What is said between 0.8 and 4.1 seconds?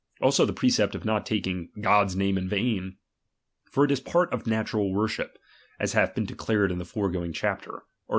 of not taking Cadi's name in vain; for it is a